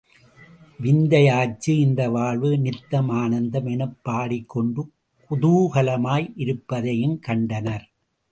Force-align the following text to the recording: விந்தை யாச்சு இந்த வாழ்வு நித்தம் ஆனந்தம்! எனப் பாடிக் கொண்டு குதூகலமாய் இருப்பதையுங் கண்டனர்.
விந்தை 0.79 1.19
யாச்சு 1.23 1.73
இந்த 1.79 2.09
வாழ்வு 2.09 2.49
நித்தம் 2.57 3.09
ஆனந்தம்! 3.19 3.67
எனப் 3.67 3.99
பாடிக் 4.01 4.49
கொண்டு 4.49 4.83
குதூகலமாய் 5.31 6.27
இருப்பதையுங் 6.37 7.17
கண்டனர். 7.19 7.85